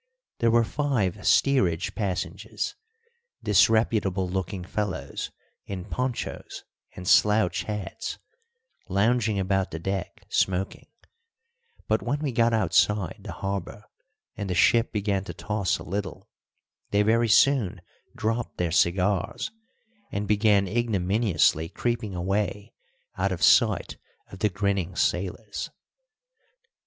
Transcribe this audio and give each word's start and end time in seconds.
There 0.39 0.49
were 0.49 0.63
five 0.63 1.23
steerage 1.27 1.93
passengers, 1.93 2.73
disreputable 3.43 4.27
looking 4.27 4.63
fellows 4.63 5.29
in 5.67 5.85
ponchos 5.85 6.63
and 6.95 7.07
slouch 7.07 7.65
hats, 7.65 8.17
lounging 8.89 9.37
about 9.37 9.69
the 9.69 9.77
deck 9.77 10.25
smoking; 10.27 10.87
but 11.87 12.01
when 12.01 12.17
we 12.19 12.31
got 12.31 12.51
outside 12.51 13.19
the 13.21 13.31
harbour 13.31 13.83
and 14.35 14.49
the 14.49 14.55
ship 14.55 14.91
began 14.91 15.23
to 15.25 15.35
toss 15.35 15.77
a 15.77 15.83
little, 15.83 16.27
they 16.89 17.03
very 17.03 17.29
soon 17.29 17.79
dropped 18.15 18.57
their 18.57 18.71
cigars 18.71 19.51
and 20.11 20.27
began 20.27 20.67
ignominiously 20.67 21.69
creeping 21.69 22.15
away 22.15 22.73
out 23.19 23.31
of 23.31 23.43
sight 23.43 23.97
of 24.31 24.39
the 24.39 24.49
grinning 24.49 24.95
sailors. 24.95 25.69